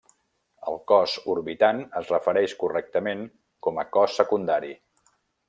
El 0.69 0.77
cos 0.91 1.13
orbitant 1.33 1.81
es 1.99 2.09
refereix 2.13 2.57
correctament 2.63 3.23
com 3.69 3.79
a 3.83 3.87
cos 3.99 4.19
secundari. 4.23 4.75